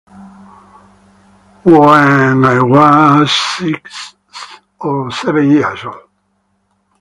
[1.63, 1.85] When
[2.43, 4.15] I was six
[4.79, 6.09] or seven years old.